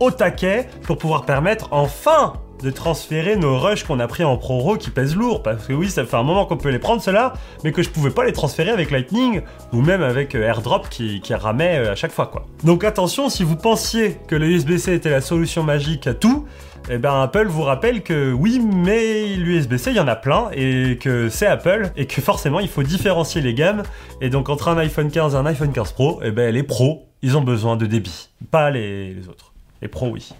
au 0.00 0.10
taquet 0.10 0.68
pour 0.82 0.98
pouvoir 0.98 1.24
permettre 1.24 1.68
enfin 1.70 2.34
de 2.62 2.70
transférer 2.70 3.36
nos 3.36 3.58
rushs 3.58 3.84
qu'on 3.84 4.00
a 4.00 4.06
pris 4.06 4.24
en 4.24 4.36
ProRAW 4.36 4.76
qui 4.76 4.90
pèsent 4.90 5.16
lourd 5.16 5.42
parce 5.42 5.66
que 5.66 5.72
oui 5.72 5.90
ça 5.90 6.04
fait 6.04 6.16
un 6.16 6.22
moment 6.22 6.46
qu'on 6.46 6.56
peut 6.56 6.70
les 6.70 6.78
prendre 6.78 7.02
ceux-là 7.02 7.34
mais 7.62 7.72
que 7.72 7.82
je 7.82 7.90
pouvais 7.90 8.10
pas 8.10 8.24
les 8.24 8.32
transférer 8.32 8.70
avec 8.70 8.90
Lightning 8.90 9.42
ou 9.72 9.80
même 9.80 10.02
avec 10.02 10.34
euh, 10.34 10.42
AirDrop 10.42 10.88
qui, 10.88 11.20
qui 11.20 11.34
ramait 11.34 11.78
euh, 11.78 11.92
à 11.92 11.94
chaque 11.94 12.12
fois 12.12 12.26
quoi. 12.26 12.46
Donc 12.62 12.84
attention 12.84 13.28
si 13.28 13.44
vous 13.44 13.56
pensiez 13.56 14.18
que 14.28 14.36
le 14.36 14.46
USB-C 14.46 14.92
était 14.94 15.10
la 15.10 15.20
solution 15.20 15.62
magique 15.62 16.06
à 16.06 16.14
tout 16.14 16.46
eh 16.90 16.98
ben 16.98 17.22
Apple 17.22 17.46
vous 17.46 17.62
rappelle 17.62 18.02
que 18.02 18.32
oui, 18.32 18.60
mais 18.60 19.36
l'USB-C, 19.36 19.92
il 19.92 19.96
y 19.96 20.00
en 20.00 20.08
a 20.08 20.16
plein, 20.16 20.50
et 20.52 20.98
que 21.00 21.30
c'est 21.30 21.46
Apple, 21.46 21.90
et 21.96 22.06
que 22.06 22.20
forcément 22.20 22.60
il 22.60 22.68
faut 22.68 22.82
différencier 22.82 23.40
les 23.40 23.54
gammes. 23.54 23.82
Et 24.20 24.28
donc 24.28 24.50
entre 24.50 24.68
un 24.68 24.76
iPhone 24.76 25.10
15 25.10 25.34
et 25.34 25.36
un 25.36 25.46
iPhone 25.46 25.72
15 25.72 25.92
Pro, 25.92 26.20
eh 26.22 26.30
ben 26.30 26.52
les 26.52 26.62
pros, 26.62 27.08
ils 27.22 27.36
ont 27.38 27.42
besoin 27.42 27.76
de 27.76 27.86
débit, 27.86 28.28
pas 28.50 28.70
les, 28.70 29.14
les 29.14 29.28
autres. 29.28 29.54
Les 29.80 29.88
pros, 29.88 30.08
oui. 30.08 30.34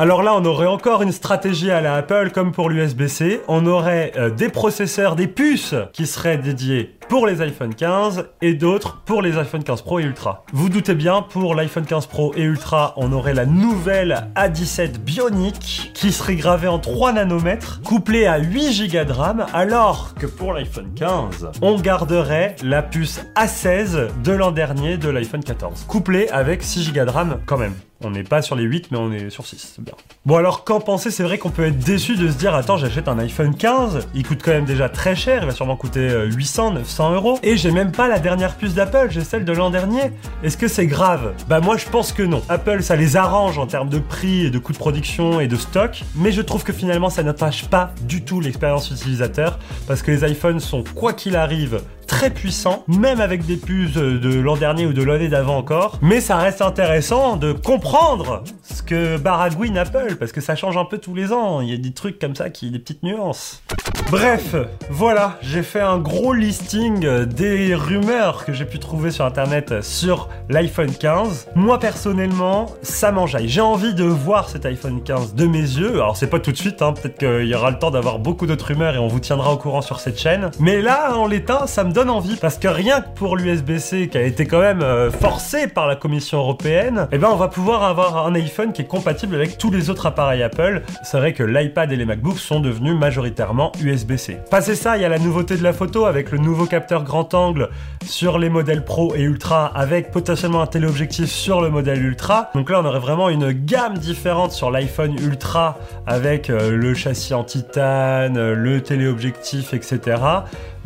Alors 0.00 0.22
là, 0.22 0.32
on 0.36 0.44
aurait 0.44 0.68
encore 0.68 1.02
une 1.02 1.10
stratégie 1.10 1.72
à 1.72 1.80
la 1.80 1.96
Apple 1.96 2.30
comme 2.32 2.52
pour 2.52 2.70
l'USB-C. 2.70 3.40
On 3.48 3.66
aurait 3.66 4.12
euh, 4.16 4.30
des 4.30 4.48
processeurs, 4.48 5.16
des 5.16 5.26
puces 5.26 5.74
qui 5.92 6.06
seraient 6.06 6.38
dédiés 6.38 6.94
pour 7.08 7.26
les 7.26 7.40
iPhone 7.40 7.74
15 7.74 8.28
et 8.42 8.54
d'autres 8.54 9.00
pour 9.06 9.22
les 9.22 9.38
iPhone 9.38 9.64
15 9.64 9.82
Pro 9.82 9.98
et 9.98 10.02
Ultra. 10.02 10.44
Vous 10.52 10.68
doutez 10.68 10.94
bien, 10.94 11.22
pour 11.22 11.54
l'iPhone 11.54 11.86
15 11.86 12.06
Pro 12.06 12.34
et 12.36 12.42
Ultra, 12.42 12.92
on 12.96 13.12
aurait 13.12 13.32
la 13.32 13.46
nouvelle 13.46 14.28
A17 14.36 14.98
Bionic 14.98 15.90
qui 15.94 16.12
serait 16.12 16.36
gravée 16.36 16.68
en 16.68 16.78
3 16.78 17.12
nanomètres, 17.12 17.80
couplée 17.82 18.26
à 18.26 18.38
8 18.38 18.92
Go 18.92 19.04
de 19.04 19.12
RAM, 19.12 19.46
alors 19.54 20.14
que 20.14 20.26
pour 20.26 20.52
l'iPhone 20.52 20.92
15, 20.94 21.50
on 21.62 21.78
garderait 21.78 22.56
la 22.62 22.82
puce 22.82 23.20
A16 23.36 24.08
de 24.22 24.32
l'an 24.32 24.50
dernier 24.50 24.98
de 24.98 25.08
l'iPhone 25.08 25.42
14, 25.42 25.84
couplée 25.88 26.28
avec 26.28 26.62
6 26.62 26.92
Go 26.92 27.04
de 27.04 27.10
RAM 27.10 27.40
quand 27.46 27.58
même. 27.58 27.74
On 28.04 28.10
n'est 28.10 28.22
pas 28.22 28.42
sur 28.42 28.54
les 28.54 28.62
8, 28.62 28.92
mais 28.92 28.98
on 28.98 29.10
est 29.10 29.28
sur 29.28 29.44
6. 29.44 29.72
C'est 29.74 29.84
bien. 29.84 29.94
Bon, 30.24 30.36
alors, 30.36 30.62
qu'en 30.62 30.78
penser 30.78 31.10
C'est 31.10 31.24
vrai 31.24 31.36
qu'on 31.36 31.50
peut 31.50 31.66
être 31.66 31.80
déçu 31.80 32.14
de 32.14 32.28
se 32.28 32.36
dire 32.36 32.54
Attends, 32.54 32.76
j'achète 32.76 33.08
un 33.08 33.18
iPhone 33.18 33.56
15, 33.56 34.06
il 34.14 34.24
coûte 34.24 34.40
quand 34.44 34.52
même 34.52 34.66
déjà 34.66 34.88
très 34.88 35.16
cher, 35.16 35.42
il 35.42 35.46
va 35.46 35.52
sûrement 35.52 35.74
coûter 35.74 36.08
euh, 36.08 36.30
800, 36.30 36.74
900 36.74 36.97
euros. 37.12 37.38
Et 37.42 37.56
j'ai 37.56 37.70
même 37.70 37.92
pas 37.92 38.08
la 38.08 38.18
dernière 38.18 38.56
puce 38.56 38.74
d'Apple, 38.74 39.08
j'ai 39.10 39.24
celle 39.24 39.44
de 39.44 39.52
l'an 39.52 39.70
dernier. 39.70 40.12
Est-ce 40.42 40.56
que 40.56 40.68
c'est 40.68 40.86
grave? 40.86 41.32
Bah, 41.48 41.60
moi, 41.60 41.76
je 41.76 41.86
pense 41.86 42.12
que 42.12 42.22
non. 42.22 42.42
Apple, 42.48 42.82
ça 42.82 42.96
les 42.96 43.16
arrange 43.16 43.58
en 43.58 43.66
termes 43.66 43.88
de 43.88 43.98
prix 43.98 44.46
et 44.46 44.50
de 44.50 44.58
coûts 44.58 44.72
de 44.72 44.78
production 44.78 45.40
et 45.40 45.46
de 45.46 45.56
stock, 45.56 46.02
mais 46.14 46.32
je 46.32 46.42
trouve 46.42 46.64
que 46.64 46.72
finalement, 46.72 47.10
ça 47.10 47.22
n'attache 47.22 47.66
pas 47.66 47.92
du 48.02 48.22
tout 48.22 48.40
l'expérience 48.40 48.90
utilisateur, 48.90 49.58
parce 49.86 50.02
que 50.02 50.10
les 50.10 50.30
iPhones 50.30 50.60
sont, 50.60 50.84
quoi 50.94 51.12
qu'il 51.12 51.36
arrive, 51.36 51.80
très 52.08 52.30
puissants, 52.30 52.82
même 52.88 53.20
avec 53.20 53.46
des 53.46 53.56
puces 53.56 53.92
de 53.94 54.40
l'an 54.40 54.56
dernier 54.56 54.86
ou 54.86 54.92
de 54.92 55.02
l'année 55.04 55.28
d'avant 55.28 55.58
encore. 55.58 55.98
Mais 56.02 56.20
ça 56.20 56.36
reste 56.36 56.62
intéressant 56.62 57.36
de 57.36 57.52
comprendre 57.52 58.42
ce 58.62 58.82
que 58.82 59.16
baragouine 59.18 59.78
Apple, 59.78 60.16
parce 60.18 60.32
que 60.32 60.40
ça 60.40 60.56
change 60.56 60.76
un 60.76 60.84
peu 60.84 60.98
tous 60.98 61.14
les 61.14 61.32
ans. 61.32 61.60
Il 61.60 61.70
y 61.70 61.74
a 61.74 61.76
des 61.76 61.92
trucs 61.92 62.18
comme 62.18 62.34
ça 62.34 62.50
qui, 62.50 62.70
des 62.70 62.78
petites 62.78 63.02
nuances. 63.02 63.62
Bref, 64.10 64.56
voilà, 64.88 65.38
j'ai 65.42 65.62
fait 65.62 65.80
un 65.80 65.98
gros 65.98 66.32
listing 66.32 67.06
des 67.26 67.74
rumeurs 67.74 68.46
que 68.46 68.54
j'ai 68.54 68.64
pu 68.64 68.78
trouver 68.78 69.10
sur 69.10 69.26
internet 69.26 69.82
sur 69.82 70.30
l'iPhone 70.48 70.90
15. 70.90 71.48
Moi 71.54 71.78
personnellement, 71.78 72.66
ça 72.82 73.12
m'enjaille. 73.12 73.48
J'ai 73.48 73.60
envie 73.60 73.94
de 73.94 74.04
voir 74.04 74.48
cet 74.48 74.64
iPhone 74.64 75.02
15 75.02 75.34
de 75.34 75.46
mes 75.46 75.58
yeux. 75.58 75.96
Alors 75.96 76.16
c'est 76.16 76.26
pas 76.26 76.40
tout 76.40 76.52
de 76.52 76.56
suite, 76.56 76.80
hein. 76.80 76.94
peut-être 76.94 77.18
qu'il 77.18 77.48
y 77.48 77.54
aura 77.54 77.70
le 77.70 77.78
temps 77.78 77.90
d'avoir 77.90 78.18
beaucoup 78.18 78.46
d'autres 78.46 78.66
rumeurs 78.66 78.94
et 78.94 78.98
on 78.98 79.08
vous 79.08 79.20
tiendra 79.20 79.52
au 79.52 79.58
courant 79.58 79.82
sur 79.82 80.00
cette 80.00 80.18
chaîne. 80.18 80.50
Mais 80.58 80.80
là, 80.80 81.14
en 81.16 81.26
l'état, 81.26 81.66
ça 81.66 81.84
me 81.84 81.92
donne 81.92 81.97
envie 82.06 82.36
parce 82.36 82.58
que 82.58 82.68
rien 82.68 83.00
que 83.00 83.08
pour 83.16 83.36
l'USB-C 83.36 84.08
qui 84.08 84.18
a 84.18 84.22
été 84.22 84.46
quand 84.46 84.60
même 84.60 84.82
euh, 84.82 85.10
forcé 85.10 85.66
par 85.66 85.88
la 85.88 85.96
Commission 85.96 86.38
européenne, 86.38 87.08
eh 87.10 87.18
ben 87.18 87.28
on 87.32 87.36
va 87.36 87.48
pouvoir 87.48 87.82
avoir 87.82 88.26
un 88.26 88.34
iPhone 88.34 88.72
qui 88.72 88.82
est 88.82 88.86
compatible 88.86 89.34
avec 89.34 89.58
tous 89.58 89.70
les 89.70 89.90
autres 89.90 90.06
appareils 90.06 90.42
Apple. 90.42 90.82
C'est 91.02 91.18
vrai 91.18 91.32
que 91.32 91.42
l'iPad 91.42 91.90
et 91.90 91.96
les 91.96 92.04
MacBooks 92.04 92.38
sont 92.38 92.60
devenus 92.60 92.94
majoritairement 92.94 93.72
USB-C. 93.82 94.38
Passé 94.50 94.76
ça, 94.76 94.96
il 94.96 95.02
y 95.02 95.04
a 95.04 95.08
la 95.08 95.18
nouveauté 95.18 95.56
de 95.56 95.62
la 95.62 95.72
photo 95.72 96.04
avec 96.04 96.30
le 96.30 96.38
nouveau 96.38 96.66
capteur 96.66 97.02
grand 97.02 97.34
angle 97.34 97.68
sur 98.04 98.38
les 98.38 98.48
modèles 98.48 98.84
Pro 98.84 99.14
et 99.16 99.22
Ultra 99.22 99.66
avec 99.66 100.12
potentiellement 100.12 100.62
un 100.62 100.66
téléobjectif 100.66 101.28
sur 101.28 101.60
le 101.60 101.70
modèle 101.70 102.04
Ultra. 102.04 102.50
Donc 102.54 102.70
là, 102.70 102.80
on 102.80 102.84
aurait 102.84 103.00
vraiment 103.00 103.28
une 103.28 103.50
gamme 103.50 103.98
différente 103.98 104.52
sur 104.52 104.70
l'iPhone 104.70 105.16
Ultra 105.18 105.78
avec 106.06 106.50
euh, 106.50 106.76
le 106.76 106.94
châssis 106.94 107.34
en 107.34 107.42
titane, 107.42 108.52
le 108.52 108.80
téléobjectif, 108.82 109.74
etc. 109.74 110.16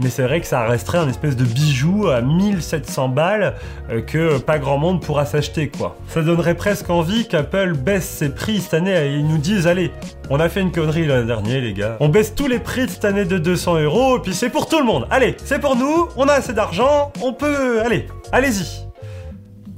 Mais 0.02 0.10
c'est 0.10 0.24
vrai 0.24 0.40
que 0.40 0.46
ça 0.46 0.66
resterait 0.66 0.98
un 0.98 1.08
espèce 1.08 1.36
de 1.36 1.44
bijou 1.44 2.08
à 2.08 2.20
1700 2.22 3.08
balles 3.10 3.54
euh, 3.90 4.00
que 4.00 4.38
pas 4.38 4.58
grand 4.58 4.76
monde 4.78 5.00
pourra 5.00 5.26
s'acheter 5.26 5.68
quoi. 5.68 5.96
Ça 6.08 6.22
donnerait 6.22 6.56
presque 6.56 6.90
envie 6.90 7.28
qu'Apple 7.28 7.74
baisse 7.74 8.08
ses 8.08 8.30
prix 8.30 8.60
cette 8.60 8.74
année 8.74 8.90
et 8.90 9.14
ils 9.14 9.26
nous 9.26 9.38
disent 9.38 9.68
allez, 9.68 9.92
on 10.28 10.40
a 10.40 10.48
fait 10.48 10.60
une 10.60 10.72
connerie 10.72 11.06
l'an 11.06 11.24
dernier 11.24 11.60
les 11.60 11.72
gars. 11.72 11.96
On 12.00 12.08
baisse 12.08 12.34
tous 12.34 12.48
les 12.48 12.58
prix 12.58 12.86
de 12.86 12.90
cette 12.90 13.04
année 13.04 13.24
de 13.24 13.38
200 13.38 13.78
euros 13.80 14.16
et 14.16 14.20
puis 14.20 14.34
c'est 14.34 14.50
pour 14.50 14.68
tout 14.68 14.78
le 14.78 14.84
monde. 14.84 15.06
Allez, 15.10 15.36
c'est 15.44 15.60
pour 15.60 15.76
nous, 15.76 16.08
on 16.16 16.26
a 16.26 16.32
assez 16.32 16.52
d'argent, 16.52 17.12
on 17.22 17.32
peut... 17.32 17.80
Allez, 17.82 18.06
allez-y. 18.32 18.88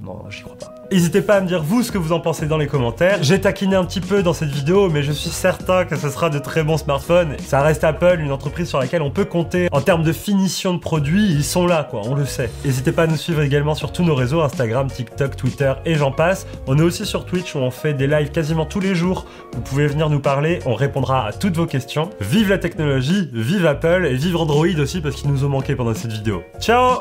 Non, 0.03 0.25
j'y 0.31 0.43
crois. 0.43 0.54
N'hésitez 0.95 1.23
pas 1.23 1.39
à 1.39 1.41
me 1.41 1.49
dire 1.49 1.61
vous 1.61 1.83
ce 1.83 1.91
que 1.91 1.99
vous 1.99 2.13
en 2.13 2.21
pensez 2.21 2.47
dans 2.47 2.57
les 2.57 2.69
commentaires. 2.69 3.19
J'ai 3.21 3.41
taquiné 3.41 3.75
un 3.75 3.85
petit 3.85 4.01
peu 4.01 4.23
dans 4.23 4.33
cette 4.33 4.51
vidéo, 4.51 4.89
mais 4.89 5.03
je 5.03 5.11
suis 5.11 5.29
certain 5.29 5.85
que 5.85 5.97
ce 5.97 6.09
sera 6.09 6.31
de 6.31 6.39
très 6.39 6.63
bons 6.63 6.77
smartphones. 6.77 7.35
Ça 7.45 7.63
reste 7.63 7.83
Apple, 7.83 8.21
une 8.21 8.31
entreprise 8.31 8.69
sur 8.69 8.79
laquelle 8.79 9.03
on 9.03 9.11
peut 9.11 9.25
compter 9.25 9.67
en 9.73 9.81
termes 9.81 10.05
de 10.05 10.13
finition 10.13 10.73
de 10.73 10.79
produits. 10.79 11.33
Ils 11.33 11.43
sont 11.43 11.67
là, 11.67 11.83
quoi, 11.91 12.03
on 12.05 12.15
le 12.15 12.25
sait. 12.25 12.49
N'hésitez 12.65 12.93
pas 12.93 13.03
à 13.03 13.07
nous 13.09 13.17
suivre 13.17 13.43
également 13.43 13.75
sur 13.75 13.91
tous 13.91 14.05
nos 14.05 14.15
réseaux 14.15 14.41
Instagram, 14.41 14.87
TikTok, 14.87 15.35
Twitter 15.35 15.73
et 15.85 15.97
j'en 15.97 16.13
passe. 16.13 16.47
On 16.69 16.79
est 16.79 16.83
aussi 16.83 17.07
sur 17.07 17.25
Twitch 17.25 17.57
où 17.57 17.59
on 17.59 17.73
fait 17.73 17.95
des 17.95 18.07
lives 18.07 18.31
quasiment 18.31 18.65
tous 18.65 18.79
les 18.79 18.95
jours. 18.95 19.27
Vous 19.53 19.63
pouvez 19.63 19.89
venir 19.89 20.09
nous 20.11 20.21
parler, 20.21 20.61
on 20.65 20.75
répondra 20.75 21.27
à 21.27 21.33
toutes 21.33 21.57
vos 21.57 21.67
questions. 21.67 22.09
Vive 22.21 22.51
la 22.51 22.59
technologie, 22.59 23.31
vive 23.33 23.67
Apple 23.67 24.07
et 24.07 24.15
vive 24.15 24.37
Android 24.37 24.79
aussi 24.79 25.01
parce 25.01 25.17
qu'ils 25.17 25.33
nous 25.33 25.45
ont 25.45 25.49
manqué 25.49 25.75
pendant 25.75 25.93
cette 25.93 26.13
vidéo. 26.13 26.45
Ciao 26.61 27.01